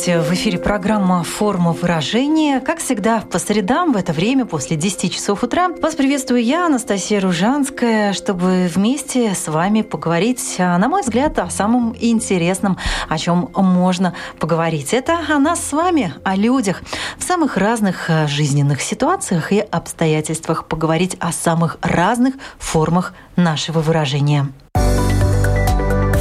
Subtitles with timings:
[0.00, 0.30] Здравствуйте!
[0.30, 2.60] В эфире программа «Форма выражения».
[2.60, 7.20] Как всегда, по средам в это время, после 10 часов утра, вас приветствую я, Анастасия
[7.20, 12.78] Ружанская, чтобы вместе с вами поговорить, на мой взгляд, о самом интересном,
[13.10, 14.94] о чем можно поговорить.
[14.94, 16.82] Это о нас с вами, о людях,
[17.18, 24.48] в самых разных э, жизненных ситуациях и обстоятельствах поговорить о самых разных формах нашего выражения.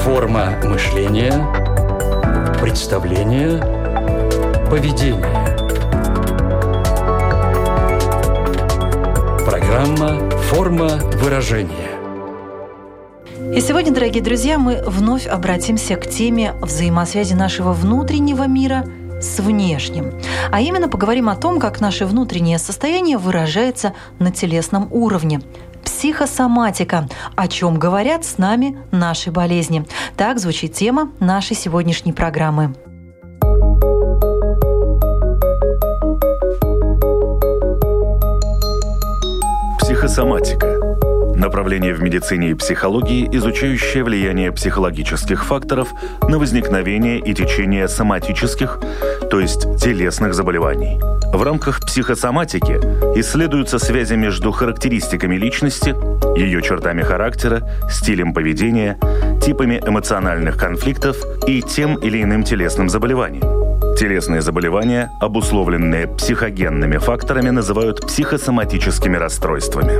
[0.04, 1.48] Форма мышления–
[2.62, 3.79] представление,
[4.70, 5.24] поведение.
[9.46, 10.90] Программа «Форма
[11.22, 11.90] выражения».
[13.56, 18.86] И сегодня, дорогие друзья, мы вновь обратимся к теме взаимосвязи нашего внутреннего мира
[19.20, 20.14] с внешним.
[20.52, 25.42] А именно поговорим о том, как наше внутреннее состояние выражается на телесном уровне–
[25.84, 29.86] психосоматика, о чем говорят с нами наши болезни.
[30.16, 32.76] Так звучит тема нашей сегодняшней программы.
[40.00, 40.80] Психосоматика
[41.36, 45.90] Направление в медицине и психологии, изучающее влияние психологических факторов
[46.22, 48.80] на возникновение и течение соматических,
[49.30, 51.02] то есть телесных заболеваний.
[51.34, 52.80] В рамках психосоматики
[53.20, 55.94] исследуются связи между характеристиками личности,
[56.40, 58.98] ее чертами характера, стилем поведения,
[59.44, 63.59] типами эмоциональных конфликтов и тем или иным телесным заболеванием.
[64.00, 70.00] Телесные заболевания, обусловленные психогенными факторами, называют психосоматическими расстройствами.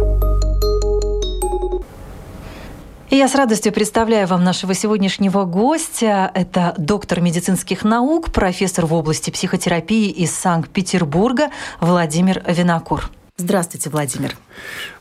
[3.10, 6.32] И я с радостью представляю вам нашего сегодняшнего гостя.
[6.34, 11.50] Это доктор медицинских наук, профессор в области психотерапии из Санкт-Петербурга
[11.82, 13.10] Владимир Винокур.
[13.36, 14.38] Здравствуйте, Владимир.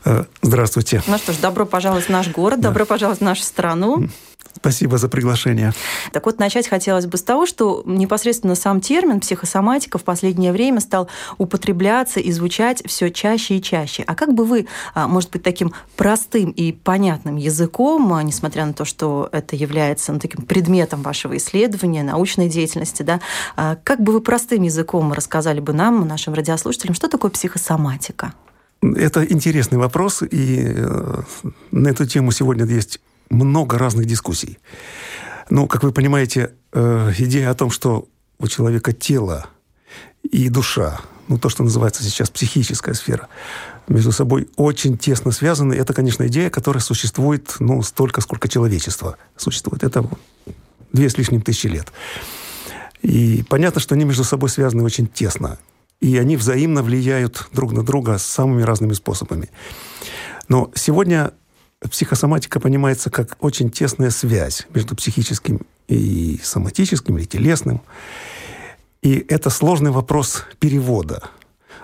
[0.03, 1.01] Э, здравствуйте.
[1.07, 2.67] Ну что ж, добро пожаловать в наш город, да.
[2.67, 4.09] добро пожаловать в нашу страну.
[4.55, 5.73] Спасибо за приглашение.
[6.11, 10.79] Так вот, начать хотелось бы с того, что непосредственно сам термин психосоматика в последнее время
[10.79, 14.03] стал употребляться и звучать все чаще и чаще.
[14.05, 18.73] А как бы вы, а, может быть, таким простым и понятным языком, а, несмотря на
[18.73, 23.21] то, что это является ну, таким предметом вашего исследования, научной деятельности, да,
[23.55, 28.33] а, как бы вы простым языком рассказали бы нам, нашим радиослушателям, что такое психосоматика?
[28.81, 31.21] Это интересный вопрос, и э,
[31.71, 34.59] на эту тему сегодня есть много разных дискуссий.
[35.49, 38.07] Но, как вы понимаете, э, идея о том, что
[38.39, 39.47] у человека тело
[40.23, 43.27] и душа, ну, то, что называется сейчас психическая сфера,
[43.87, 45.73] между собой очень тесно связаны.
[45.73, 49.83] Это, конечно, идея, которая существует, ну, столько, сколько человечество существует.
[49.83, 50.07] Это
[50.93, 51.91] две с лишним тысячи лет.
[53.01, 55.57] И понятно, что они между собой связаны очень тесно.
[56.01, 59.49] И они взаимно влияют друг на друга самыми разными способами.
[60.47, 61.33] Но сегодня
[61.87, 67.81] психосоматика понимается как очень тесная связь между психическим и соматическим, или телесным.
[69.01, 71.29] И это сложный вопрос перевода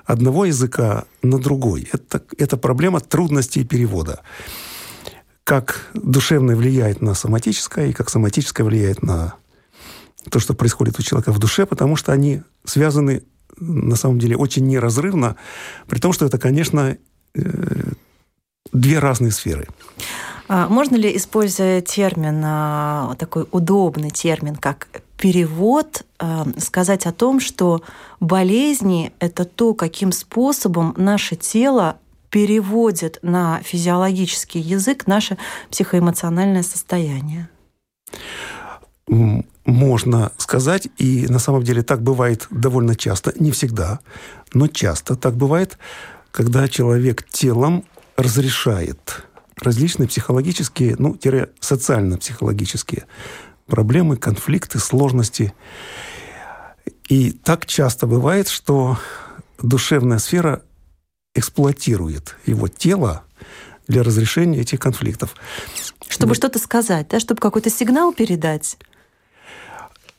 [0.06, 1.90] одного языка на другой.
[1.92, 4.22] Это, это проблема трудностей перевода.
[5.44, 9.36] Как душевное влияет на соматическое, и как соматическое влияет на
[10.30, 13.24] то, что происходит у человека в душе, потому что они связаны
[13.58, 15.36] на самом деле очень неразрывно,
[15.88, 16.98] при том, что это, конечно,
[17.36, 17.92] э,
[18.72, 19.68] две разные сферы.
[20.48, 24.88] А можно ли, используя термин, а, такой удобный термин, как
[25.18, 27.82] перевод, а, сказать о том, что
[28.20, 31.98] болезни– это то, каким способом наше тело
[32.30, 35.38] переводит на физиологический язык наше
[35.72, 37.50] психоэмоциональное состояние?
[39.66, 44.00] Можно сказать, и на самом деле так бывает довольно часто, не всегда,
[44.54, 45.78] но часто так бывает,
[46.32, 47.86] когда человек телом
[48.16, 49.24] разрешает
[49.58, 51.18] различные психологические, ну,
[51.60, 53.06] социально-психологические
[53.68, 55.54] проблемы, конфликты, сложности.
[57.10, 58.98] И так часто бывает, что
[59.62, 60.62] душевная сфера
[61.34, 63.24] эксплуатирует его тело
[63.88, 65.36] для разрешения этих конфликтов.
[66.08, 66.38] Чтобы вот.
[66.38, 67.20] что-то сказать, да?
[67.20, 68.78] Чтобы какой-то сигнал передать?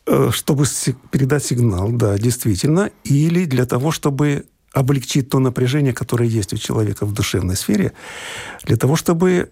[0.06, 0.64] Э, чтобы
[1.10, 2.90] передать сигнал, да, действительно.
[3.04, 4.46] Или для того, чтобы
[4.76, 7.93] облегчить то напряжение, которое есть у человека в душевной сфере,
[8.64, 9.50] для того, чтобы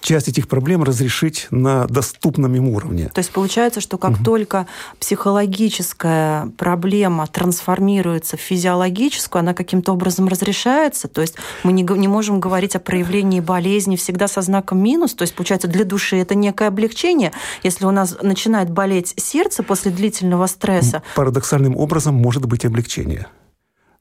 [0.00, 3.10] часть этих проблем разрешить на доступном им уровне.
[3.12, 4.24] То есть получается, что как угу.
[4.24, 4.66] только
[5.00, 11.08] психологическая проблема трансформируется в физиологическую, она каким-то образом разрешается.
[11.08, 15.12] То есть мы не, не можем говорить о проявлении болезни всегда со знаком минус.
[15.12, 17.32] То есть получается для души это некое облегчение.
[17.62, 21.02] Если у нас начинает болеть сердце после длительного стресса.
[21.16, 23.26] Парадоксальным образом может быть облегчение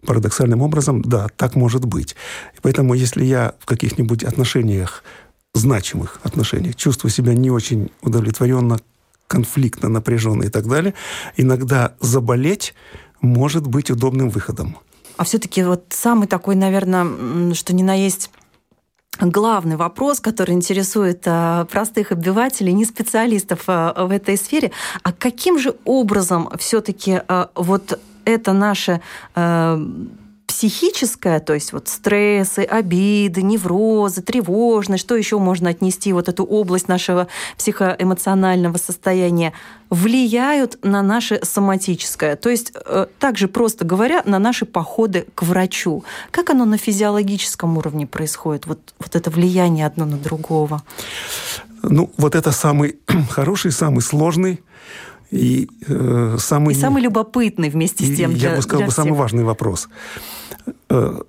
[0.06, 2.16] парадоксальным образом, да, так может быть.
[2.56, 5.04] И поэтому, если я в каких-нибудь отношениях
[5.54, 8.80] значимых отношениях, чувствую себя не очень удовлетворенно,
[9.28, 10.94] конфликтно, напряженно и так далее,
[11.36, 12.74] иногда заболеть
[13.22, 14.78] может быть удобным выходом.
[15.18, 18.30] А все-таки вот самый такой, наверное, что ни на есть
[19.20, 24.72] главный вопрос, который интересует а, простых обывателей, не специалистов а, в этой сфере,
[25.02, 29.02] а каким же образом все-таки а, вот это наше
[30.48, 36.88] психическое, то есть вот стрессы, обиды, неврозы, тревожность, что еще можно отнести вот эту область
[36.88, 37.28] нашего
[37.58, 39.54] психоэмоционального состояния,
[39.90, 42.36] влияют на наше соматическое.
[42.38, 46.04] То есть, э, также просто говоря, на наши походы к врачу.
[46.32, 50.82] Как оно на физиологическом уровне происходит, вот, вот это влияние одно на другого?
[51.84, 52.98] Ну, вот это самый
[53.30, 54.62] хороший, самый сложный
[55.32, 56.76] и э, самый...
[56.76, 59.90] И самый любопытный вместе с тем для, Я бы сказал, бы, самый важный вопрос.
[60.90, 61.20] Э,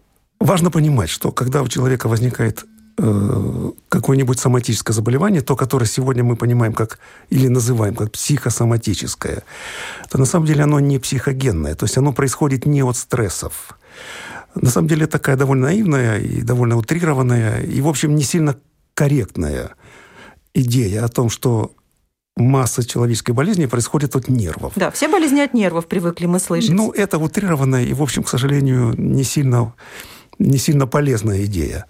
[0.40, 2.64] важно понимать, что когда у человека возникает
[2.98, 6.98] э, какое-нибудь соматическое заболевание, то, которое сегодня мы понимаем как,
[7.30, 9.42] или называем как психосоматическое,
[10.10, 13.78] то на самом деле оно не психогенное, то есть оно происходит не от стрессов.
[14.54, 18.56] На самом деле такая довольно наивная и довольно утрированная, и, в общем, не сильно
[18.94, 19.70] корректная
[20.54, 21.72] идея о том, что
[22.38, 24.72] масса человеческой болезни происходит от нервов.
[24.76, 26.70] Да, все болезни от нервов привыкли мы слышать.
[26.70, 29.74] Ну, это утрированная и, в общем, к сожалению, не сильно,
[30.38, 31.86] не сильно полезная идея.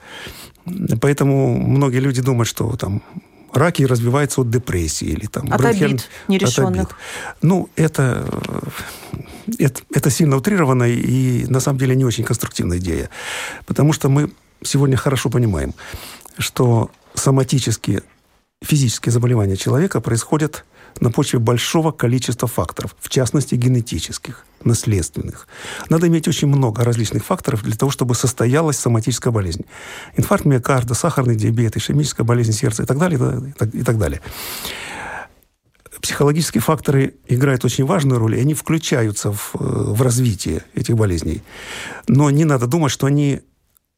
[1.00, 3.02] Поэтому многие люди думают, что там
[3.52, 5.90] раки развиваются от депрессии или там от бронхиаль...
[5.90, 6.68] обид нерешенных.
[6.68, 6.88] От обид.
[7.42, 8.26] Ну, это,
[9.58, 13.08] это, это сильно утрированная и на самом деле не очень конструктивная идея.
[13.66, 14.30] Потому что мы
[14.62, 15.74] сегодня хорошо понимаем,
[16.38, 18.02] что соматические
[18.62, 20.64] физические заболевания человека происходят
[21.00, 25.46] на почве большого количества факторов, в частности генетических, наследственных.
[25.90, 29.64] Надо иметь очень много различных факторов для того, чтобы состоялась соматическая болезнь.
[30.16, 33.54] Инфаркт миокарда, сахарный диабет, ишемическая болезнь сердца и так далее.
[33.72, 34.20] И так далее.
[36.00, 41.42] Психологические факторы играют очень важную роль, и они включаются в, э, в развитие этих болезней.
[42.06, 43.40] Но не надо думать, что они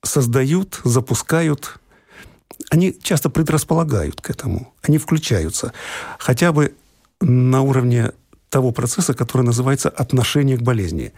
[0.02, 1.79] создают, запускают
[2.70, 5.72] они часто предрасполагают к этому, они включаются.
[6.18, 6.74] Хотя бы
[7.20, 8.12] на уровне
[8.48, 11.12] того процесса, который называется отношение к болезни.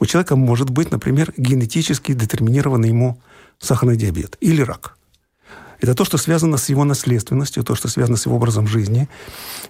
[0.00, 3.20] У человека может быть, например, генетически детерминированный ему
[3.58, 4.96] сахарный диабет или рак.
[5.80, 9.08] Это то, что связано с его наследственностью, то, что связано с его образом жизни,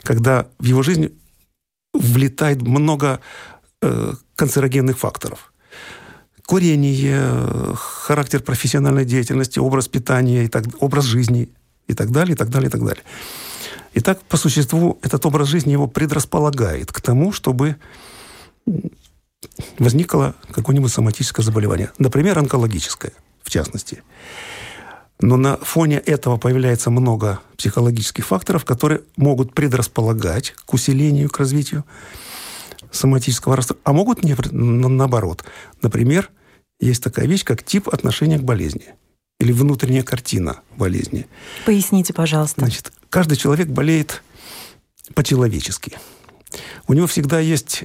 [0.02, 1.18] когда в его жизнь
[1.92, 3.20] влетает много
[3.82, 5.52] э, канцерогенных факторов–
[6.46, 11.48] курение, характер профессиональной деятельности, образ питания, и так, образ жизни
[11.86, 13.02] и так далее, и так далее, и так далее.
[13.94, 17.76] И так, по существу, этот образ жизни его предрасполагает к тому, чтобы
[19.78, 21.92] возникло какое-нибудь соматическое заболевание.
[21.98, 23.12] Например, онкологическое,
[23.42, 24.02] в частности.
[25.20, 31.84] Но на фоне этого появляется много психологических факторов, которые могут предрасполагать к усилению, к развитию
[32.94, 35.44] соматического расстройства, а могут не, наоборот.
[35.82, 36.30] Например,
[36.80, 38.94] есть такая вещь, как тип отношения к болезни
[39.40, 41.26] или внутренняя картина болезни.
[41.66, 42.60] Поясните, пожалуйста.
[42.60, 44.22] Значит, каждый человек болеет
[45.14, 45.98] по-человечески.
[46.86, 47.84] У него всегда есть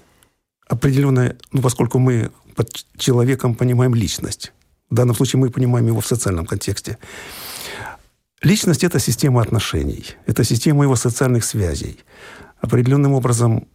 [0.67, 4.53] определенная, ну, поскольку мы под человеком понимаем личность,
[4.89, 6.97] в данном случае мы понимаем его в социальном контексте.
[8.41, 11.99] Личность– это система отношений, это система его социальных связей.
[12.61, 13.67] Определенным образом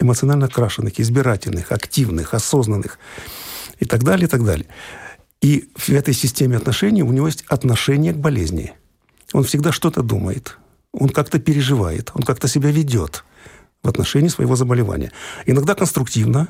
[0.00, 2.98] эмоционально окрашенных, избирательных, активных, осознанных
[3.78, 4.66] и так далее, и так далее.
[5.40, 8.72] И в этой системе отношений у него есть отношение к болезни.
[9.32, 10.58] Он всегда что-то думает,
[10.92, 13.24] он как-то переживает, он как-то себя ведет
[13.82, 15.12] в отношении своего заболевания.
[15.46, 16.48] Иногда конструктивно,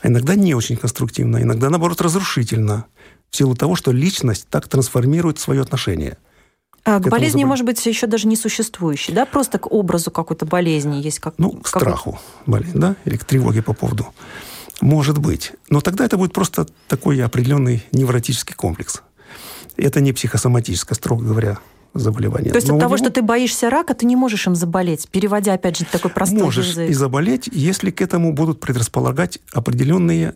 [0.00, 2.86] а иногда не очень конструктивно, иногда, наоборот, разрушительно,
[3.30, 6.18] в силу того, что личность так трансформирует свое отношение–
[6.84, 7.48] а к, к болезни, заболев...
[7.48, 9.24] может быть, еще даже не существующей, да?
[9.24, 12.96] Просто к образу какой-то болезни есть как Ну, к страху болезнь, да?
[13.04, 14.08] Или к тревоге по поводу.
[14.80, 15.52] Может быть.
[15.70, 19.02] Но тогда это будет просто такой определенный невротический комплекс.
[19.76, 21.58] Это не психосоматическое, строго говоря,
[21.94, 22.50] заболевание.
[22.50, 23.04] То есть Но от того, него...
[23.04, 26.68] что ты боишься рака, ты не можешь им заболеть, переводя, опять же, такой простой Можешь
[26.68, 26.90] язык.
[26.90, 30.34] и заболеть, если к этому будут предрасполагать определенные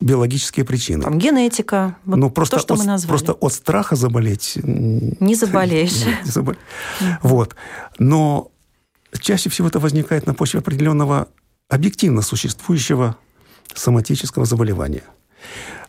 [0.00, 1.02] биологические причины.
[1.02, 3.08] Там генетика, вот ну, просто то, что от, мы назвали.
[3.08, 4.58] Просто от страха заболеть...
[4.62, 6.04] Не заболеешь.
[6.24, 6.62] Не заболеешь.
[7.22, 7.56] Вот.
[7.98, 8.50] Но
[9.20, 11.28] чаще всего это возникает на почве определенного
[11.68, 13.16] объективно существующего
[13.74, 15.04] соматического заболевания.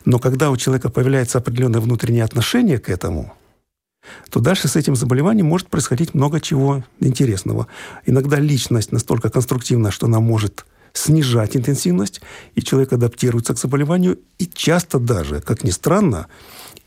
[0.04, 3.34] Но когда у человека появляется определенное внутреннее отношение к этому,
[4.30, 7.66] то дальше с этим заболеванием может происходить много чего интересного.
[8.06, 10.64] Иногда личность настолько конструктивна, что она может
[10.98, 12.20] снижать интенсивность,
[12.54, 16.26] и человек адаптируется к заболеванию, и часто даже, как ни странно,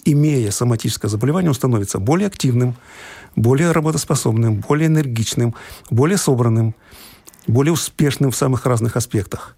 [0.04, 2.76] имея соматическое заболевание, он становится более активным,
[3.36, 5.56] более работоспособным, более энергичным,
[5.90, 6.76] более собранным,
[7.48, 9.56] более успешным в самых разных аспектах.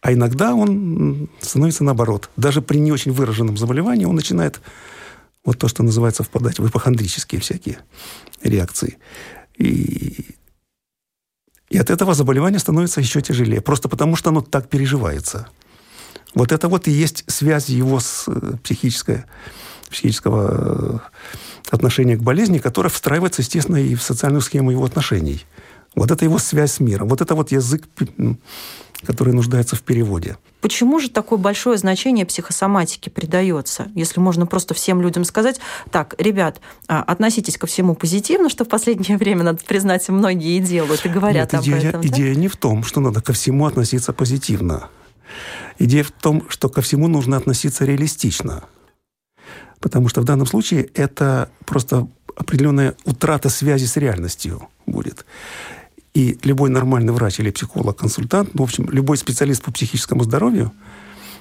[0.00, 2.30] А иногда он становится наоборот.
[2.36, 4.60] Даже при не очень выраженном заболевании он начинает
[5.44, 7.78] вот то, что называется впадать в ипохондрические всякие
[8.42, 8.98] реакции.
[9.56, 10.34] И
[11.68, 15.48] и от этого заболевание становится еще тяжелее, просто потому что оно так переживается.
[16.34, 19.24] Вот это вот и есть связь его с э, психической,
[19.90, 20.98] психического э,
[21.70, 25.44] отношения к болезни, которая встраивается, естественно, и в социальную схему его отношений.
[25.96, 27.08] Вот это его связь с миром.
[27.08, 27.88] Вот это вот язык
[29.04, 30.36] который нуждается в переводе.
[30.60, 33.88] Почему же такое большое значение психосоматике придается?
[33.94, 35.60] Если можно просто всем людям сказать,
[35.90, 40.60] так, ребят, а, относитесь ко всему позитивно, что в последнее время, надо признать, многие и
[40.60, 42.06] делают, и говорят Нет, идея, об этом.
[42.06, 42.40] Идея да?
[42.40, 44.88] не в том, что надо ко всему относиться позитивно.
[45.78, 48.64] Идея в том, что ко всему нужно относиться реалистично.
[49.78, 55.26] Потому что в данном случае это просто определенная утрата связи с реальностью будет.
[56.16, 60.72] И любой нормальный врач или психолог, консультант, ну, в общем, любой специалист по психическому здоровью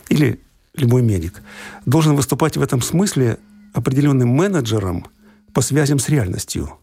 [0.10, 0.42] или
[0.74, 1.42] любой медик
[1.86, 3.38] должен выступать в этом смысле
[3.72, 5.06] определенным менеджером
[5.54, 6.74] по связям с реальностью.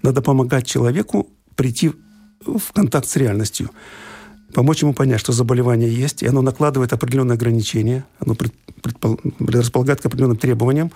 [0.00, 1.92] Надо помогать человеку прийти
[2.40, 3.70] в контакт с реальностью,
[4.54, 8.34] помочь ему понять, что заболевание есть, и оно накладывает определенные ограничения, оно
[9.38, 10.90] предрасполагает к определенным требованиям.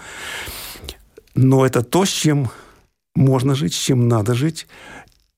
[1.35, 2.49] Но это то, с чем
[3.15, 4.67] можно жить, с чем надо жить,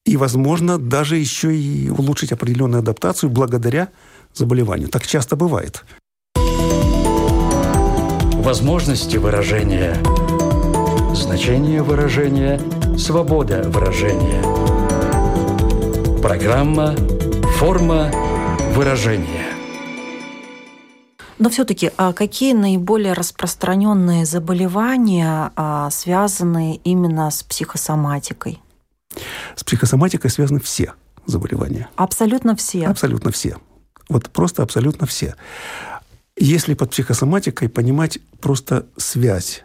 [0.05, 3.89] и, возможно, даже еще и улучшить определенную адаптацию благодаря
[4.35, 4.89] заболеванию.
[4.89, 5.85] Так часто бывает.
[8.35, 9.97] Возможности выражения,
[11.15, 12.61] значение выражения,
[12.99, 14.43] свобода выражения.
[16.21, 16.97] Программа
[17.59, 18.11] «Форма
[18.75, 19.53] выражения».
[21.39, 28.61] Но все-таки а какие наиболее распространенные заболевания а, связаны именно с психосоматикой?
[29.57, 30.95] С психосоматикой связаны все
[31.27, 31.89] заболевания.
[31.97, 32.87] Абсолютно все?
[32.87, 33.59] Абсолютно все.
[34.09, 35.35] Вот просто абсолютно все.
[36.37, 39.65] Если под психосоматикой понимать просто связь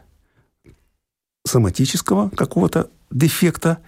[1.46, 3.80] соматического какого-то дефекта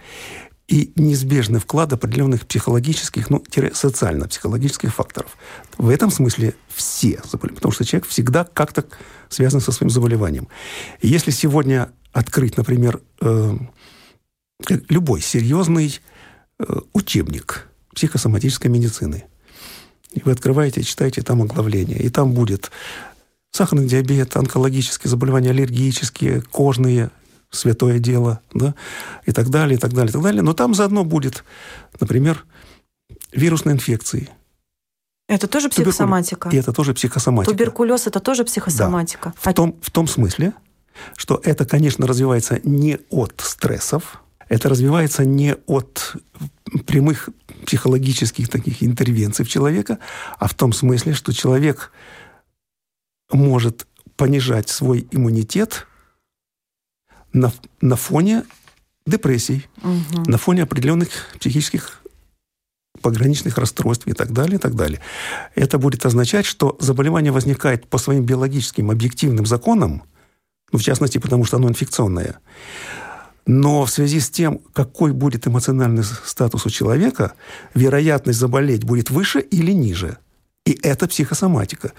[0.66, 5.36] и неизбежный вклад определенных психологических, ну, социально-психологических факторов.
[5.76, 8.84] В этом смысле все заболевания, потому что человек всегда как-то
[9.28, 10.48] связан со своим заболеванием.
[11.00, 13.52] И если сегодня открыть, например, э,
[14.68, 16.00] любой серьезный
[16.58, 19.24] э, учебник психосоматической медицины.
[20.12, 22.70] И вы открываете, читаете там оглавление, и там будет
[23.52, 27.10] сахарный диабет, онкологические заболевания, аллергические, кожные,
[27.50, 28.74] святое дело, да,
[29.26, 30.42] и так далее, и так далее, и так далее.
[30.42, 31.44] Но там заодно будет,
[32.00, 32.44] например,
[33.32, 34.28] вирусные инфекции.
[35.28, 36.48] Это тоже психосоматика?
[36.48, 37.52] И это тоже психосоматика.
[37.52, 39.32] Туберкулез– это тоже психосоматика?
[39.44, 39.50] Да.
[39.50, 40.54] В, том, в том смысле,
[41.16, 44.19] что это, конечно, развивается не от стрессов,
[44.50, 46.16] это развивается не от
[46.86, 47.30] прямых
[47.64, 50.00] психологических таких интервенций в человека,
[50.38, 51.92] а в том смысле, что человек
[53.32, 55.86] может понижать свой иммунитет
[57.32, 58.44] на, на фоне
[59.06, 60.28] депрессий, угу.
[60.28, 62.02] на фоне определенных психических
[63.00, 65.00] пограничных расстройств и так далее, и так далее.
[65.54, 70.02] Это будет означать, что заболевание возникает по своим биологическим объективным законам,
[70.72, 72.40] ну, в частности, потому что оно инфекционное,
[73.46, 77.34] но в связи с тем, какой будет эмоциональный статус у человека,
[77.74, 80.18] вероятность заболеть будет выше или ниже.
[80.66, 81.92] И это психосоматика.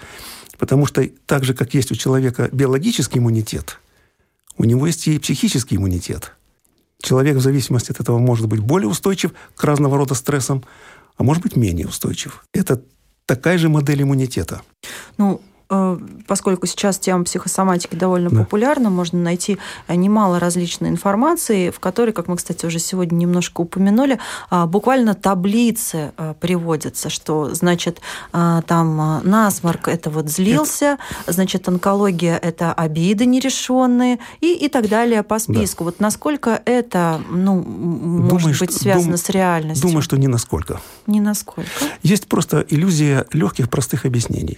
[0.57, 3.79] Потому что так же, как есть у человека биологический иммунитет,
[4.57, 6.33] у него есть и психический иммунитет.
[7.01, 10.63] Человек в зависимости от этого может быть более устойчив к разного рода стрессам,
[11.17, 12.45] а может быть менее устойчив.
[12.53, 12.83] Это
[13.25, 14.61] такая же модель иммунитета.
[15.17, 15.41] Ну,
[16.27, 18.39] поскольку сейчас тема психосоматики довольно да.
[18.39, 23.61] популярна, можно найти э, немало различной информации, в которой, как мы, кстати, уже сегодня немножко
[23.61, 28.01] упомянули, а, буквально таблицы э, приводятся, что, значит,
[28.31, 31.33] там насморк– это вот злился, это...
[31.33, 35.83] значит, онкология– это обиды нерешенные и, и так далее по списку.
[35.83, 35.85] Да.
[35.85, 39.17] Вот насколько это, ну, может Думаю, быть связано дум...
[39.17, 39.87] с реальностью?
[39.87, 40.81] Думаю, что не насколько.
[41.07, 41.69] Не насколько.
[42.03, 44.57] Есть просто иллюзия легких, простых объяснений.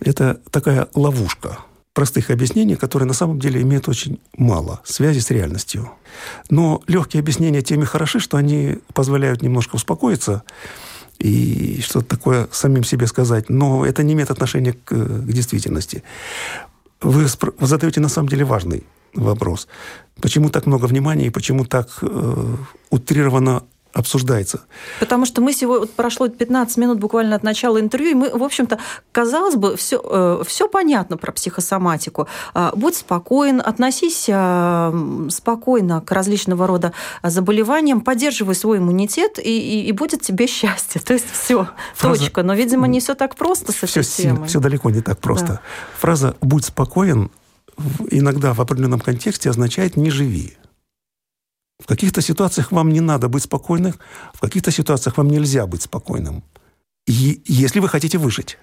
[0.00, 1.58] Это такая ловушка
[1.92, 5.90] простых объяснений, которые на самом деле имеют очень мало связи с реальностью.
[6.48, 10.42] Но легкие объяснения теми хороши, что они позволяют немножко успокоиться
[11.18, 13.50] и что-то такое самим себе сказать.
[13.50, 16.02] Но это не имеет отношения к, к действительности.
[17.00, 17.26] Вы
[17.60, 19.68] задаете на самом деле важный вопрос.
[20.20, 22.56] Почему так много внимания и почему так э,
[22.90, 24.62] утрированно обсуждается.
[25.00, 28.42] Потому что мы сегодня, вот прошло 15 минут буквально от начала интервью, и мы, в
[28.42, 28.78] общем-то,
[29.12, 32.28] казалось бы, все, э, все понятно про психосоматику.
[32.54, 36.92] Э, будь спокоен, относись э, спокойно к различного рода
[37.22, 41.00] заболеваниям, поддерживай свой иммунитет, и, и, и будет тебе счастье.
[41.00, 42.20] То есть все, Фраза...
[42.20, 42.42] точка.
[42.42, 44.48] Но, видимо, не все так просто с этой все, темой.
[44.48, 45.46] Все далеко не так просто.
[45.46, 45.60] Да.
[45.98, 47.30] Фраза «будь спокоен»
[48.10, 50.56] иногда в определенном контексте означает «не живи».
[51.80, 53.94] В каких-то ситуациях вам не надо быть спокойным,
[54.34, 56.44] в каких-то ситуациях вам нельзя быть спокойным.
[57.06, 58.58] И если вы хотите выжить,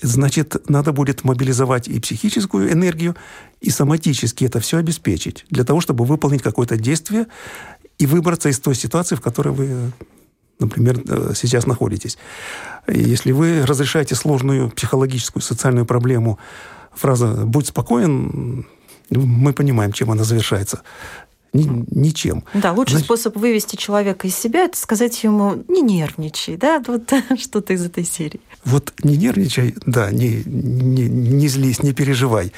[0.00, 3.14] значит, надо будет мобилизовать и психическую энергию,
[3.60, 7.26] и соматически это все обеспечить, для того, чтобы выполнить какое-то действие
[7.98, 9.92] и выбраться из той ситуации, в которой вы,
[10.58, 12.18] например, э, сейчас находитесь.
[12.88, 16.38] Если вы разрешаете сложную психологическую, социальную проблему,
[16.94, 18.66] фраза «будь спокоен»,
[19.10, 20.82] мы понимаем, чем она завершается
[21.52, 22.44] ни, ничем.
[22.54, 27.12] Да, лучший Значит, способ вывести человека из себя– это сказать ему «не нервничай», да, вот
[27.38, 28.40] что-то из этой серии.
[28.64, 32.52] Вот «не нервничай», да, не, не, не злись, не переживай,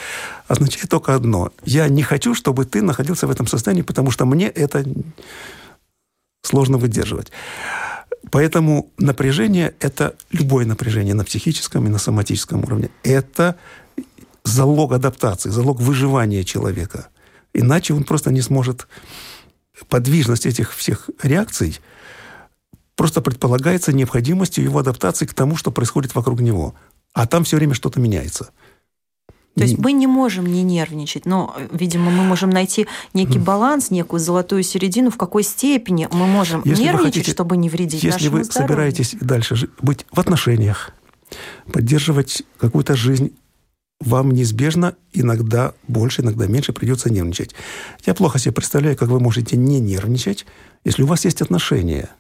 [0.47, 1.51] означает только одно.
[1.65, 4.85] Я не хочу, чтобы ты находился в этом состоянии, потому что мне это
[6.43, 7.33] сложно выдерживать.
[8.31, 12.91] Поэтому напряжение– это любое напряжение на психическом и на соматическом уровне.
[13.03, 13.57] Это
[14.45, 17.09] залог адаптации, залог выживания человека–
[17.55, 18.87] Иначе он просто не сможет...
[19.89, 21.81] Подвижность этих всех реакций
[22.95, 26.77] просто предполагается необходимостью его адаптации к тому, что происходит вокруг него.
[27.13, 28.51] А там все время что-то меняется.
[29.57, 34.21] То есть мы не можем не нервничать, но, видимо, мы можем найти некий баланс, некую
[34.21, 38.45] золотую середину, в какой степени мы можем если нервничать, хотите, чтобы не вредить Если вы
[38.45, 38.69] здоровью.
[38.69, 40.91] собираетесь дальше быть в отношениях,
[41.73, 43.37] поддерживать какую-то жизнь
[44.01, 47.55] вам неизбежно иногда больше, иногда меньше придется нервничать.
[48.05, 50.47] Я плохо себе представляю, как вы можете не нервничать,
[50.85, 52.11] если у вас есть отношения,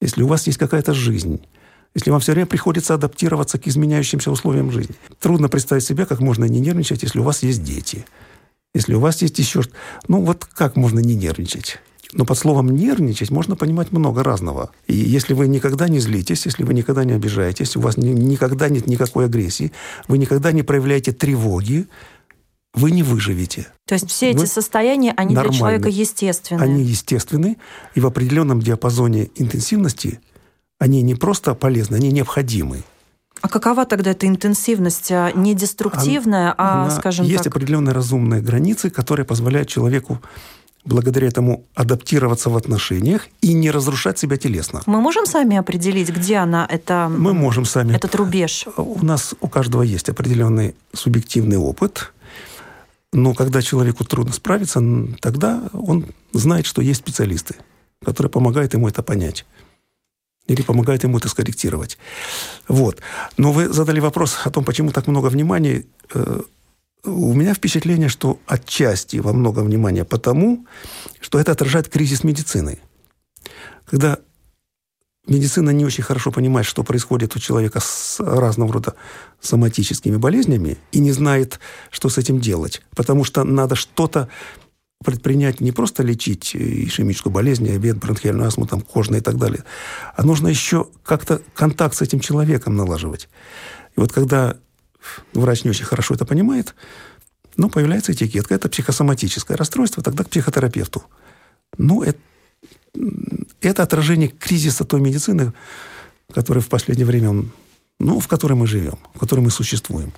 [0.00, 1.40] если у вас есть какая-то жизнь,
[1.94, 4.94] если вам все время приходится адаптироваться к изменяющимся условиям жизни.
[5.20, 8.04] Трудно представить себе, как можно не нервничать, если у вас есть дети,
[8.74, 9.62] если у вас есть еще...
[10.08, 11.78] Ну вот как можно не нервничать?
[12.12, 14.70] Но под словом «нервничать» можно понимать много разного.
[14.86, 18.68] И если вы никогда не злитесь, если вы никогда не обижаетесь, у вас ни, никогда
[18.68, 19.72] нет никакой агрессии,
[20.08, 21.88] вы никогда не проявляете тревоги,
[22.74, 23.68] вы не выживете.
[23.86, 25.50] То есть все эти вы состояния, они нормальны.
[25.50, 26.60] для человека естественны?
[26.60, 27.56] Они естественны,
[27.94, 30.20] и в определенном диапазоне интенсивности
[30.78, 32.84] они не просто полезны, они необходимы.
[33.40, 35.10] А какова тогда эта интенсивность?
[35.10, 37.46] А, не деструктивная, а, скажем есть так...
[37.46, 40.20] Есть определенные разумные границы, которые позволяют человеку
[40.86, 44.82] благодаря этому адаптироваться в отношениях и не разрушать себя телесно.
[44.86, 47.94] Мы можем сами определить, где она, это, Мы можем сами.
[47.94, 48.66] этот рубеж?
[48.76, 52.12] У нас у каждого есть определенный субъективный опыт,
[53.12, 54.80] но когда человеку трудно справиться,
[55.20, 57.56] тогда он знает, что есть специалисты,
[58.04, 59.44] которые помогают ему это понять
[60.46, 61.98] или помогают ему это скорректировать.
[62.68, 63.00] Вот.
[63.36, 66.40] Но вы задали вопрос о том, почему так много внимания э,
[67.06, 70.66] у меня впечатление, что отчасти во много внимания потому,
[71.20, 72.80] что это отражает кризис медицины.
[73.84, 74.18] Когда
[75.26, 78.94] медицина не очень хорошо понимает, что происходит у человека с разного рода
[79.40, 82.82] соматическими болезнями и не знает, что с этим делать.
[82.94, 84.28] Потому что надо что-то
[85.04, 89.62] предпринять не просто лечить ишемическую болезнь, диабет, бронхиальную астму, там, кожную и так далее,
[90.16, 93.28] а нужно еще как-то контакт с этим человеком налаживать.
[93.96, 94.56] И вот когда
[95.32, 96.74] врач не очень хорошо это понимает,
[97.56, 98.54] но появляется этикетка.
[98.54, 101.04] Это психосоматическое расстройство, тогда к психотерапевту.
[101.78, 102.18] Ну, это,
[103.60, 105.52] это отражение кризиса той медицины,
[106.32, 107.46] которая в последнее время,
[107.98, 110.12] ну, в которой мы живем, в которой мы существуем.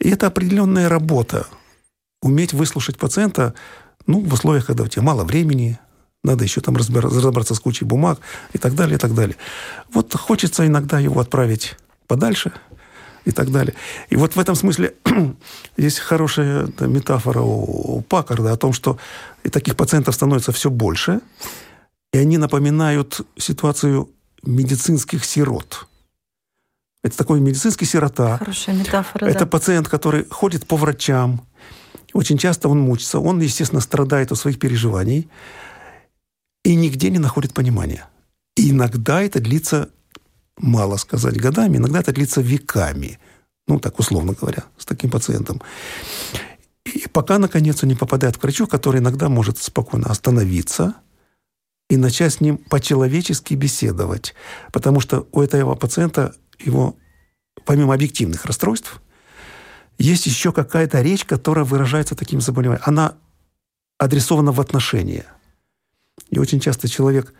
[0.00, 1.46] И это определенная работа.
[2.20, 3.54] Уметь выслушать пациента,
[4.06, 5.78] ну, в условиях, когда у тебя мало времени,
[6.22, 8.18] надо еще там разобраться с кучей бумаг
[8.52, 9.36] и так далее, и так далее.
[9.92, 12.52] Вот хочется иногда его отправить подальше–
[13.24, 13.74] и так далее.
[14.10, 14.94] И вот в этом смысле
[15.76, 18.98] есть хорошая метафора у Паккарда о том, что
[19.42, 21.20] и таких пациентов становится все больше,
[22.12, 24.08] и они напоминают ситуацию
[24.42, 25.86] медицинских сирот.
[27.02, 28.38] Это такой медицинский сирота.
[28.38, 29.46] Хорошая метафора, Это да.
[29.46, 31.46] пациент, который ходит по врачам.
[32.14, 33.20] Очень часто он мучится.
[33.20, 35.28] Он, естественно, страдает от своих переживаний
[36.64, 38.08] и нигде не находит понимания.
[38.56, 39.90] И иногда это длится
[40.56, 43.18] мало сказать годами, иногда это длится веками.
[43.66, 45.62] Ну, так условно говоря, с таким пациентом.
[46.84, 50.94] И пока, наконец, он не попадает к врачу, который иногда может спокойно остановиться
[51.88, 54.34] и начать с ним по-человечески беседовать.
[54.72, 56.96] Потому что у этого пациента его,
[57.64, 59.00] помимо объективных расстройств,
[59.98, 62.82] есть еще какая-то речь, которая выражается таким заболеванием.
[62.84, 63.16] Она
[63.98, 65.26] адресована в отношения.
[66.30, 67.32] И очень часто человек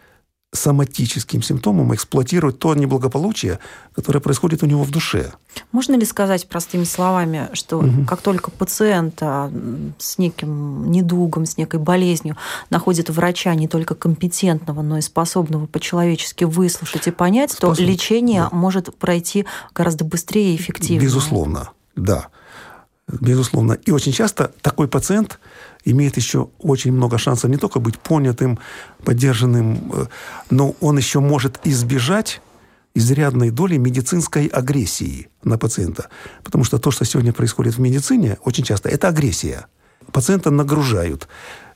[0.54, 3.58] соматическим симптомом эксплуатирует то неблагополучие,
[3.94, 5.32] которое происходит у него в душе.
[5.72, 8.04] Можно ли сказать простыми словами, что угу.
[8.06, 9.52] как только пациента
[9.98, 12.36] с неким недугом, с некой болезнью
[12.70, 17.76] находит врача не только компетентного, но и способного по-человечески выслушать и понять, Способ...
[17.76, 18.56] то лечение да.
[18.56, 21.00] может пройти гораздо быстрее и эффективнее?
[21.00, 22.28] Безусловно, да.
[23.06, 23.74] Безусловно.
[23.74, 25.38] И очень часто такой пациент
[25.84, 28.58] имеет еще очень много шансов не только быть понятым,
[29.04, 30.06] поддержанным, э,
[30.50, 32.40] но он еще может избежать
[32.94, 36.08] изрядной доли медицинской агрессии на пациента.
[36.42, 39.66] Потому что то, что сегодня происходит в медицине, очень часто это агрессия.
[40.12, 41.28] Пациента нагружают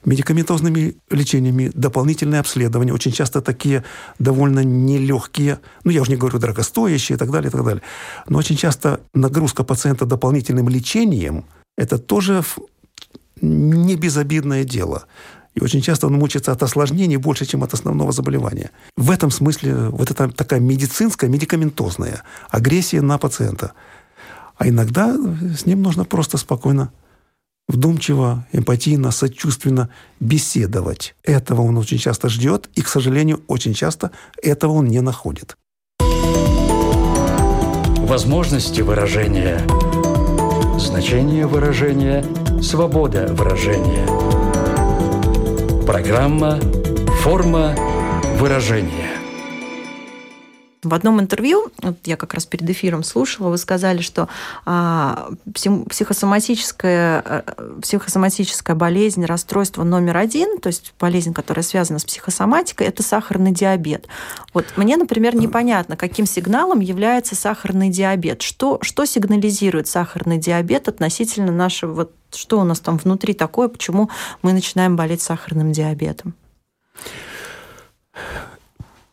[0.04, 3.84] медикаментозными лечениями, дополнительные обследования, очень часто такие
[4.18, 7.82] довольно нелегкие, ну, я уже не говорю дорогостоящие и так далее, и так далее.
[8.28, 11.44] Но очень часто нагрузка пациента дополнительным лечением–
[11.76, 12.42] это тоже
[13.40, 15.04] не безобидное дело.
[15.54, 18.70] И очень часто он мучается от осложнений больше, чем от основного заболевания.
[18.96, 23.72] В этом смысле вот это такая медицинская, медикаментозная агрессия на пациента.
[24.56, 25.16] А иногда
[25.58, 26.92] с ним нужно просто спокойно
[27.68, 31.14] вдумчиво, эмпатийно, сочувственно беседовать.
[31.22, 34.11] Этого он очень часто ждет, и, к сожалению, очень часто
[34.42, 35.57] этого он не находит.
[38.09, 39.61] Возможности выражения.
[40.78, 42.24] Значение выражения.
[42.62, 44.07] Свобода выражения.
[45.85, 46.59] Программа
[47.22, 47.74] «Форма
[48.38, 49.17] выражения».
[50.84, 54.28] В одном интервью, вот я как раз перед эфиром слушала, вы сказали, что
[54.64, 62.86] а, психосоматическая, э, психосоматическая болезнь, расстройство номер один, то есть болезнь, которая связана с психосоматикой,
[62.86, 64.06] это сахарный диабет.
[64.54, 68.42] Вот мне, например, непонятно, каким сигналом является сахарный диабет.
[68.42, 74.10] Что, что сигнализирует сахарный диабет относительно нашего, вот, что у нас там внутри такое, почему
[74.42, 76.34] мы начинаем болеть сахарным диабетом?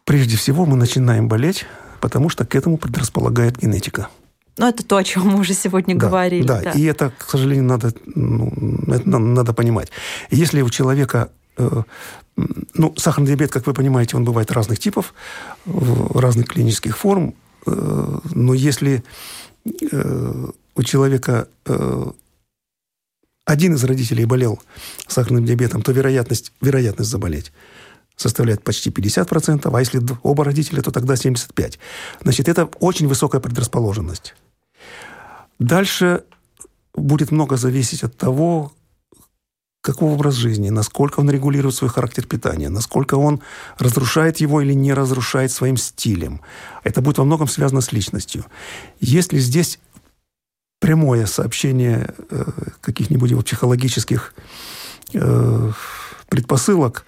[0.06, 1.66] Прежде всего мы начинаем болеть,
[2.00, 4.10] потому что к этому предрасполагает генетика.
[4.58, 6.46] Ну, это то, о чем мы уже сегодня да, говорили.
[6.46, 8.54] Да, да, и это, к сожалению, надо, ну,
[8.88, 9.90] это надо понимать.
[10.30, 11.84] Если у человека э,
[12.74, 15.14] ну, сахарный диабет, как вы понимаете, он бывает разных типов,
[15.66, 17.34] разных клинических форм.
[17.66, 19.04] Э, но если
[19.92, 21.48] э, у человека
[23.46, 24.62] один из родителей болел
[25.08, 27.52] сахарным диабетом, то вероятность, вероятность заболеть
[28.16, 31.76] составляет почти 50%, а если оба родителя, то тогда 75%.
[32.22, 34.36] Значит, это очень высокая предрасположенность.
[35.60, 36.24] Дальше
[36.94, 38.72] будет много зависеть от того,
[39.82, 43.42] какой образ жизни, насколько он регулирует свой характер питания, насколько он
[43.78, 46.42] разрушает его или не разрушает своим стилем.
[46.84, 48.46] Это будет во многом связано с личностью.
[49.00, 49.80] Если здесь
[50.80, 52.46] прямое сообщение э,
[52.82, 54.34] каких-нибудь его психологических
[55.14, 55.72] э,
[56.30, 57.06] предпосылок,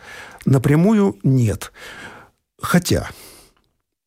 [0.48, 1.74] Напрямую нет.
[2.62, 3.10] Хотя,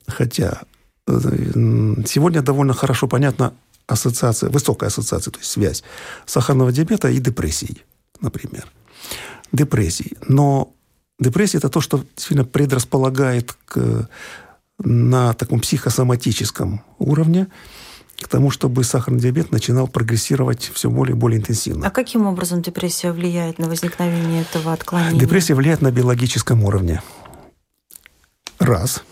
[0.07, 0.62] хотя
[1.07, 1.12] э,
[2.07, 3.53] сегодня довольно хорошо понятна
[3.87, 5.85] ассоциация, высокая ассоциация, то есть связь
[6.24, 7.85] сахарного диабета и депрессии,
[8.22, 8.66] например.
[9.53, 10.16] Депрессии.
[10.29, 10.72] Но
[11.18, 14.09] депрессия– это то, что сильно предрасполагает к,
[14.79, 17.48] на таком психосоматическом уровне
[18.22, 21.87] к тому, чтобы сахарный диабет начинал прогрессировать все более и более интенсивно.
[21.87, 25.18] А каким образом депрессия влияет на возникновение этого отклонения?
[25.18, 27.02] Депрессия влияет на биологическом уровне.
[28.59, 29.02] Раз.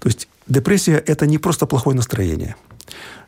[0.00, 2.56] То есть депрессия– это не просто плохое настроение–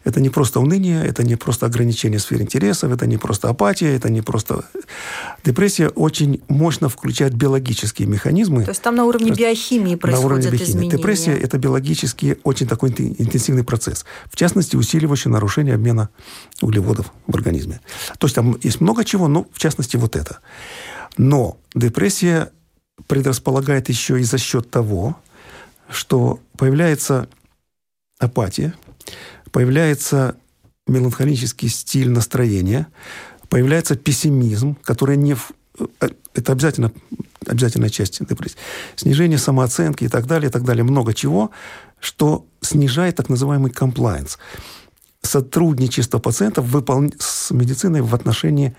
[0.05, 4.11] это не просто уныние, это не просто ограничение сфер интересов, это не просто апатия, это
[4.11, 4.65] не просто...
[5.45, 8.65] Депрессия очень мощно включает биологические механизмы.
[8.65, 10.71] То есть там на уровне биохимии происходят на уровне биохимии.
[10.71, 10.97] изменения.
[10.97, 14.05] Депрессия– это биологически очень такой интенсивный процесс.
[14.27, 16.09] В частности, усиливающий нарушение обмена
[16.61, 17.81] углеводов в организме.
[18.19, 20.41] То есть там есть много чего, но в частности вот это.
[21.17, 22.51] Но депрессия
[23.07, 25.17] предрасполагает еще и за счет того,
[25.91, 27.29] что появляется
[28.19, 28.75] апатия,
[29.53, 30.37] появляется
[30.87, 32.89] меланхолический стиль настроения,
[33.49, 35.37] появляется пессимизм, который не...
[35.79, 36.93] Э, это обязательно,
[37.47, 38.57] обязательная часть депрессии.
[38.97, 40.83] Снижение самооценки и так далее, и так далее.
[40.83, 41.51] Много чего,
[42.01, 44.39] что снижает так называемый комплайенс.
[45.21, 47.13] Сотрудничество пациентов выпол...
[47.19, 48.75] с медициной в отношении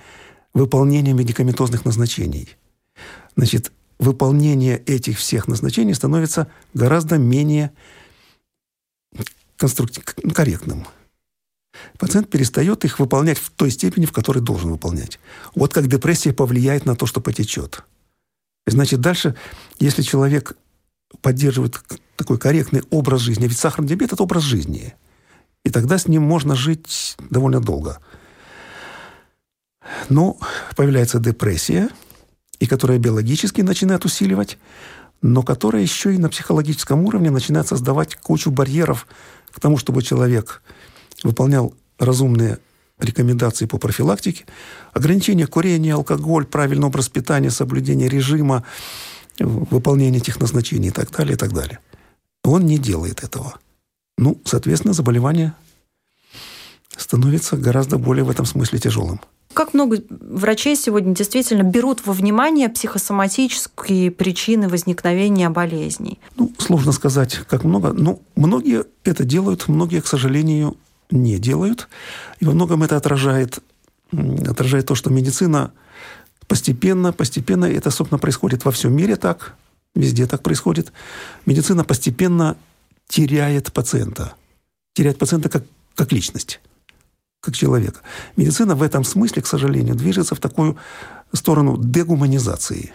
[0.53, 2.49] выполнения медикаментозных назначений.
[3.35, 7.71] Значит, выполнение этих всех назначений становится гораздо менее
[9.57, 10.03] конструктив...
[10.33, 10.87] корректным.
[11.97, 15.19] Пациент перестает их выполнять в той степени, в которой должен выполнять.
[15.55, 17.83] Вот как депрессия повлияет на то, что потечет.
[18.65, 19.35] Значит, дальше,
[19.79, 20.55] если человек
[21.21, 21.81] поддерживает
[22.15, 24.93] такой корректный образ жизни, ведь сахарный диабет– это образ жизни,
[25.63, 27.99] и тогда с ним можно жить довольно долго.
[30.09, 30.37] Но
[30.75, 31.89] появляется депрессия,
[32.59, 34.57] и которая биологически начинает усиливать,
[35.21, 39.07] но которая еще и на психологическом уровне начинает создавать кучу барьеров
[39.53, 40.61] к тому, чтобы человек
[41.23, 42.59] выполнял разумные
[42.99, 44.45] рекомендации по профилактике,
[44.93, 48.63] ограничение курения, алкоголь, правильный образ питания, соблюдение режима,
[49.39, 51.79] выполнение этих назначений и так далее, и так далее.
[52.43, 53.59] Он не делает этого.
[54.17, 55.53] Ну, соответственно, заболевание
[56.95, 59.21] становится гораздо более в этом смысле тяжелым.
[59.53, 66.19] Как много врачей сегодня действительно берут во внимание психосоматические причины возникновения болезней?
[66.37, 67.93] Ну, сложно сказать, как много.
[67.93, 70.75] Но многие это делают, многие, к сожалению,
[71.11, 71.87] не делают.
[72.39, 73.59] И во многом это отражает,
[74.11, 75.71] отражает то, что медицина
[76.47, 79.55] постепенно, постепенно, это, собственно, происходит во всем мире так,
[79.95, 80.91] везде так происходит,
[81.45, 82.57] медицина постепенно
[83.07, 84.33] теряет пациента.
[84.93, 85.63] Теряет пациента как,
[85.95, 86.59] как личность,
[87.43, 87.99] как человека.
[88.37, 90.77] Медицина в этом смысле, к сожалению, движется в такую
[91.33, 92.93] сторону дегуманизации.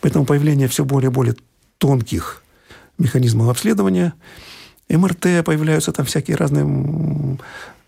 [0.00, 1.36] Поэтому появление все более и более
[1.78, 2.42] тонких
[2.98, 4.12] механизмов обследования–
[4.96, 7.38] МРТ, появляются там всякие разные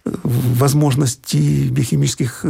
[0.05, 2.45] возможности биохимических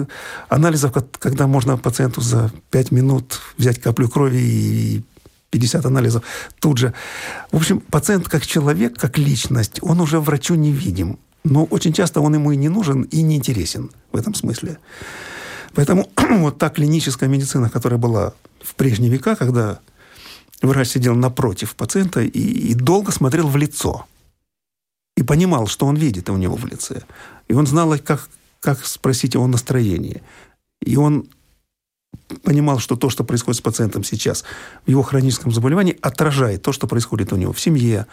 [0.48, 5.02] анализов, когда можно пациенту за 5 минут взять каплю крови и
[5.50, 6.24] 50 анализов
[6.58, 6.94] тут же.
[7.52, 11.18] В общем, пациент как человек, как личность, он уже врачу не видим.
[11.44, 14.78] Но очень часто он ему и не нужен, и не интересен в этом смысле.
[15.74, 19.80] Поэтому вот та клиническая медицина, которая была в прежние века, когда
[20.62, 24.06] врач сидел напротив пациента и, и долго смотрел в лицо–
[25.16, 27.02] и понимал, что он видит у него в лице.
[27.48, 28.28] И он знал, как,
[28.60, 30.22] как спросить его настроение.
[30.80, 31.28] И он
[32.42, 34.44] понимал, что то, что происходит с пациентом сейчас
[34.86, 38.06] в его хроническом заболевании, отражает то, что происходит у него в семье,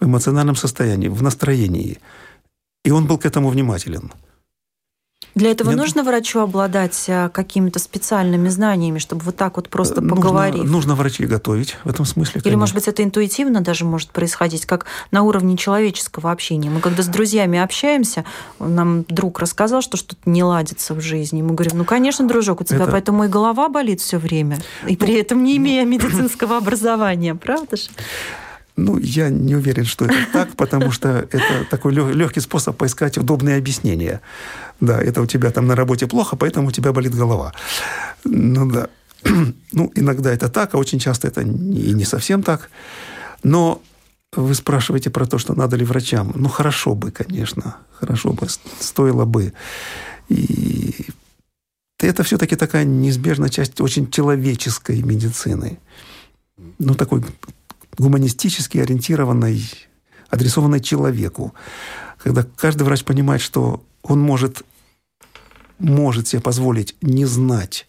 [0.00, 1.98] в эмоциональном состоянии, в настроении.
[2.88, 4.10] И он был к этому внимателен.
[5.34, 5.78] Для этого Нет.
[5.78, 10.62] нужно врачу обладать э, какими-то специальными знаниями, чтобы вот так вот просто поговорить?
[10.62, 12.36] Нужно, нужно врачей готовить в этом смысле.
[12.36, 12.60] Или, конечно.
[12.60, 16.70] может быть, это интуитивно даже может происходить, как на уровне человеческого общения.
[16.70, 18.24] Мы когда с друзьями общаемся,
[18.58, 21.42] нам друг рассказал, что что-то не ладится в жизни.
[21.42, 22.92] Мы говорим, ну, конечно, дружок, у тебя это...
[22.92, 25.90] поэтому и голова болит все время, и при ну, этом не имея ну.
[25.90, 27.90] медицинского образования, правда же?
[28.78, 33.56] Ну, я не уверен, что это так, потому что это такой легкий способ поискать удобные
[33.56, 34.20] объяснения.
[34.80, 37.52] Да, это у тебя там на работе плохо, поэтому у тебя болит голова.
[38.24, 38.88] Ну да.
[39.72, 42.70] Ну, иногда это так, а очень часто это и не совсем так.
[43.42, 43.82] Но
[44.32, 46.32] вы спрашиваете про то, что надо ли врачам.
[46.36, 47.78] Ну, хорошо бы, конечно.
[47.92, 48.46] Хорошо бы,
[48.78, 49.52] стоило бы.
[50.28, 51.06] И
[51.98, 55.80] это все-таки такая неизбежная часть очень человеческой медицины.
[56.78, 57.24] Ну, такой
[57.98, 59.62] гуманистически ориентированной,
[60.30, 61.54] адресованной человеку.
[62.18, 64.62] Когда каждый врач понимает, что он может,
[65.78, 67.86] может себе позволить не знать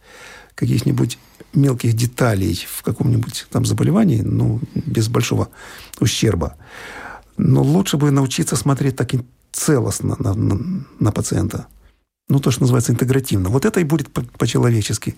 [0.56, 1.18] каких-нибудь
[1.54, 5.50] мелких деталей в каком-нибудь там заболевании, ну, без большого
[6.00, 6.56] ущерба.
[7.38, 9.14] Но лучше бы научиться смотреть так
[9.52, 11.68] целостно на, на, на пациента.
[12.28, 13.50] Ну, то, что называется интегративно.
[13.50, 15.16] Вот это и будет по-человечески.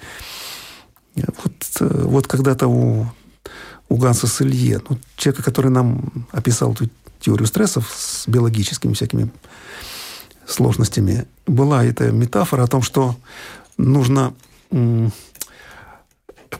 [1.15, 3.07] Вот, э, вот когда-то у
[3.89, 9.29] у Ганса Селье, ну, человека, который нам описал эту теорию стрессов с биологическими всякими
[10.45, 13.15] сложностями, была эта метафора о том, что
[13.77, 14.33] нужно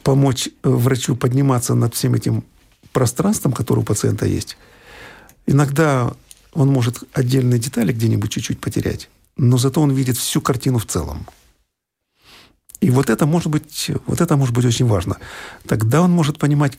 [0.02, 2.44] помочь врачу подниматься над всем этим
[2.92, 4.56] пространством, которое у пациента есть.
[5.46, 6.12] Иногда
[6.52, 11.26] он может отдельные детали где-нибудь чуть-чуть потерять, но зато он видит всю картину в целом.
[12.82, 15.16] И вот это может быть, вот это может быть очень важно.
[15.66, 16.78] Тогда он может понимать,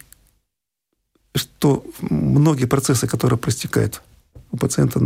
[1.33, 4.01] что многие процессы, которые простекают
[4.51, 4.99] у пациента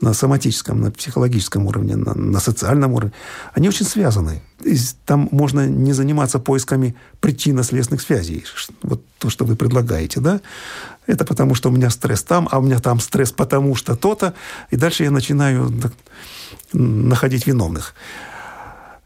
[0.00, 3.12] на соматическом, на психологическом уровне, на, на социальном уровне,
[3.52, 4.40] они очень связаны.
[4.64, 8.44] И там можно не заниматься поисками причинно-следственных связей.
[8.82, 10.40] Вот то, что вы предлагаете, да?
[11.06, 14.32] Это потому, что у меня стресс там, а у меня там стресс потому, что то-то.
[14.70, 15.70] И дальше я начинаю
[16.72, 17.94] находить виновных.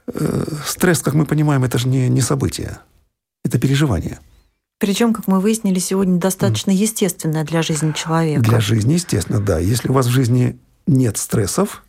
[0.07, 2.79] Э, стресс, как мы понимаем, это же не, не событие.
[3.45, 4.21] Это переживание.
[4.79, 6.75] Причем, как мы выяснили сегодня, достаточно mm.
[6.75, 8.43] естественное для жизни человека.
[8.43, 9.59] Для жизни, естественно, да.
[9.59, 11.85] Если у вас в жизни нет стрессов,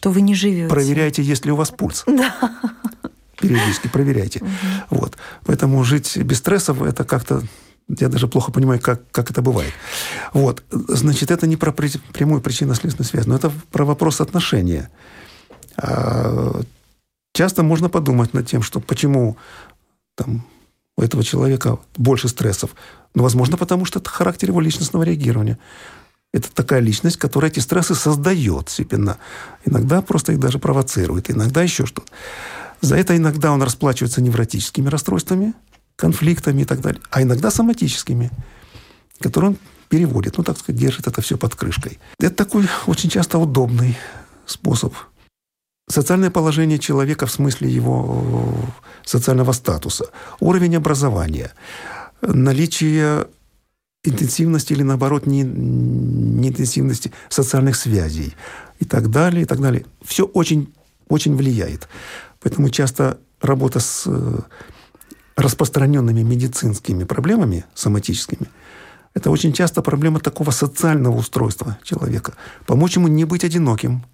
[0.00, 0.68] то вы не живете.
[0.68, 2.04] Проверяйте, есть ли у вас пульс.
[2.14, 2.34] Да.
[3.40, 4.40] Периодически проверяйте.
[4.40, 5.00] Угу.
[5.00, 5.16] Вот.
[5.44, 7.42] Поэтому жить без стрессов это как-то
[7.88, 9.72] Я даже плохо понимаю, как, как это бывает.
[10.32, 10.62] Вот.
[10.70, 14.90] Значит, это не про прямую причинно-следственную связь, но это про вопрос отношения.
[15.76, 16.60] А,
[17.32, 19.36] часто можно подумать над тем, что почему
[20.14, 20.46] там,
[20.96, 22.70] у этого человека больше стрессов.
[23.14, 25.58] Ну, возможно, потому что это характер его личностного реагирования.
[26.32, 28.98] Это такая личность, которая эти стрессы создает себе.
[29.64, 32.10] Иногда просто их даже провоцирует, иногда еще что-то.
[32.80, 35.54] За это иногда он расплачивается невротическими расстройствами,
[35.96, 38.30] конфликтами и так далее, а иногда соматическими,
[39.20, 39.58] которые он
[39.88, 42.00] переводит, ну, так сказать, держит это все под крышкой.
[42.18, 43.96] Это такой очень часто удобный
[44.44, 44.92] способ.
[45.88, 48.54] Социальное положение человека в смысле его
[49.04, 50.06] социального статуса,
[50.40, 51.52] уровень образования,
[52.22, 53.26] наличие
[54.02, 58.34] интенсивности или, наоборот, не, не интенсивности социальных связей
[58.78, 59.84] и так далее, и так далее.
[60.02, 60.72] Все очень,
[61.08, 61.88] очень влияет.
[62.40, 64.38] Поэтому часто работа с э,
[65.36, 68.48] распространенными медицинскими проблемами, соматическими,
[69.14, 72.34] это очень часто проблема такого социального устройства человека.
[72.66, 74.04] Помочь ему не быть одиноким,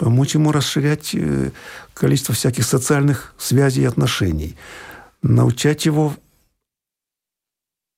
[0.00, 1.50] помочь ему расширять э,
[1.92, 4.56] количество всяких социальных связей и отношений,
[5.22, 6.14] научать его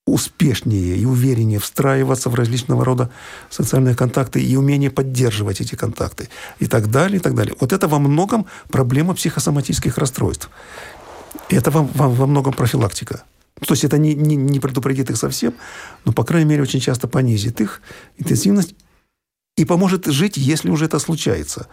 [0.05, 3.09] успешнее и увереннее встраиваться в различного рода
[3.51, 7.55] социальные контакты и умение поддерживать эти контакты и так далее, и так далее.
[7.61, 10.51] Вот это во многом проблема психосоматических расстройств.
[11.51, 13.23] Это во, во, во многом профилактика.
[13.65, 15.55] То есть это не, не, не предупредит их совсем,
[16.05, 17.81] но, по крайней мере, очень часто понизит их
[18.19, 18.75] интенсивность
[19.63, 21.69] и поможет жить, если уже это случается.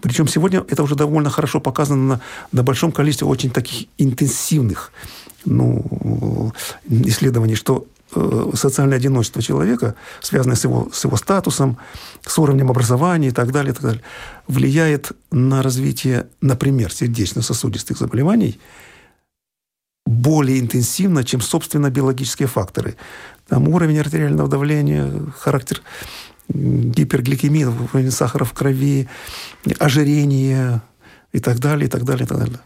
[0.00, 2.20] Причем сегодня это уже довольно хорошо показано на,
[2.52, 4.92] на большом количестве очень таких интенсивных
[5.44, 6.52] ну,
[6.88, 11.76] исследований, что э, социальное одиночество человека, связанное с его, с его статусом,
[12.24, 14.02] с уровнем образования и так далее, и так далее,
[14.46, 18.60] влияет на развитие, например, сердечно-сосудистых заболеваний
[20.06, 22.96] более интенсивно, чем, собственно, биологические факторы.
[23.48, 25.82] Там уровень артериального давления, характер
[26.52, 29.08] гипергликемии, уровень сахара в крови,
[29.78, 30.82] ожирение
[31.32, 32.60] и так далее, и так далее, и так далее.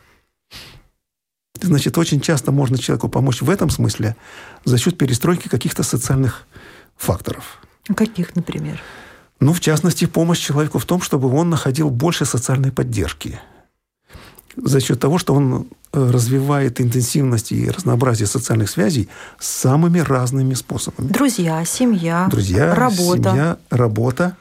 [1.61, 4.16] Значит, очень часто можно человеку помочь в этом смысле
[4.64, 6.47] за счет перестройки каких-то социальных
[6.97, 7.59] факторов.
[7.97, 8.81] Каких, например?
[9.40, 13.40] Ну, в частности, помощь человеку в том, чтобы он находил больше социальной поддержки.
[14.57, 21.09] За счет того, что он э, развивает интенсивность и разнообразие социальных связей самыми разными способами.
[21.09, 23.31] Друзья, семья, Друзья, работа.
[23.31, 24.37] Семья, работа.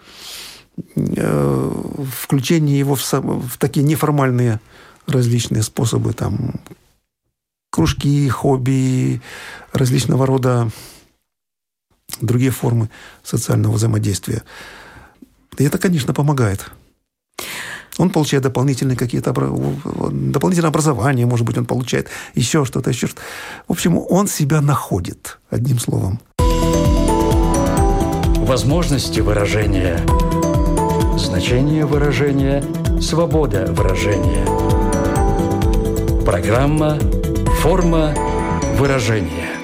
[0.96, 1.72] Э,
[2.12, 4.60] включение его в, в такие неформальные
[5.08, 6.62] различные способы там,
[7.72, 9.22] кружки, хобби,
[9.72, 10.70] различного рода
[12.22, 12.90] другие формы
[13.24, 14.44] социального взаимодействия.
[15.58, 16.72] И это, конечно, помогает.
[17.98, 23.22] Он получает дополнительные какие-то дополнительное образование, может быть, он получает еще что-то, еще что-то.
[23.68, 26.20] В общем, он себя находит, одним словом.
[28.46, 30.00] Возможности выражения.
[31.18, 32.64] Значение выражения.
[33.00, 34.46] Свобода выражения.
[36.26, 36.98] Программа
[37.64, 38.14] Форма
[38.78, 39.63] выражения.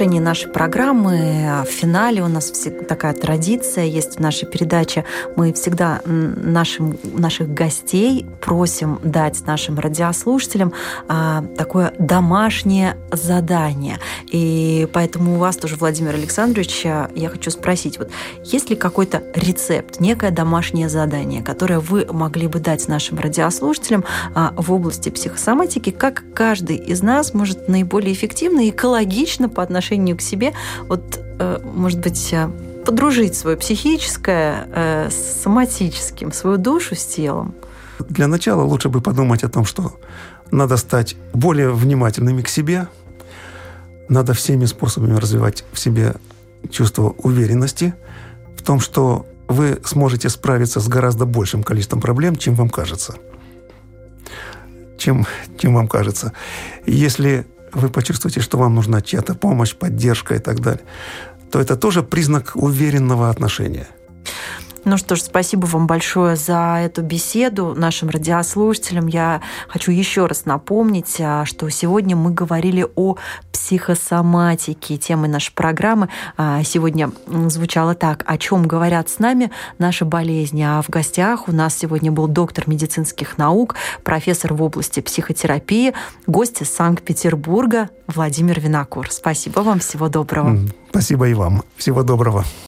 [0.00, 2.50] Завершении нашей программы, а, в финале у нас
[2.88, 5.04] такая традиция есть в нашей передаче.
[5.36, 10.72] Мы всегда нашим, наших гостей просим дать нашим радиослушателям
[11.06, 13.98] а, такое домашнее задание.
[14.32, 18.10] И поэтому у вас тоже, Владимир Александрович, а, я хочу спросить, вот
[18.42, 24.06] есть ли какой-то рецепт, некое домашнее задание, которое вы могли бы дать нашим радиослушателям
[24.56, 30.20] в области психосоматики, как каждый из нас может наиболее эффективно и экологично по отношению к
[30.20, 30.52] себе,
[30.88, 32.48] вот, э, может быть, э,
[32.84, 37.54] подружить свое психическое э, с соматическим, свою душу с телом?
[38.08, 39.92] Для начала лучше бы подумать о том, что
[40.50, 42.86] надо стать более внимательными к себе,
[44.08, 46.14] надо всеми способами развивать в себе
[46.70, 47.94] чувство уверенности
[48.56, 53.14] в том, что вы сможете справиться с гораздо большим количеством проблем, чем вам кажется.
[54.98, 55.26] Чем,
[55.58, 56.32] чем вам кажется.
[56.86, 60.82] Если вы почувствуете, что вам нужна чья-то помощь, поддержка и так далее,
[61.50, 63.86] то это тоже признак уверенного отношения–
[64.84, 69.06] ну что ж, спасибо вам большое за эту беседу нашим радиослушателям.
[69.08, 73.16] Я хочу еще раз напомнить, а, что сегодня мы говорили о
[73.52, 74.96] психосоматике.
[74.96, 80.62] Темой нашей программы а, сегодня звучало так, о чем говорят с нами наши болезни.
[80.62, 85.92] А в гостях у нас сегодня был доктор медицинских наук, профессор в области психотерапии,
[86.26, 89.10] гость из Санкт-Петербурга Владимир Винокур.
[89.10, 90.58] Спасибо вам, всего доброго.
[90.90, 91.62] Спасибо и вам.
[91.76, 92.44] Всего доброго.